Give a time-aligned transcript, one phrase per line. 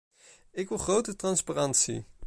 [0.51, 2.05] Ik wil grote transparantie.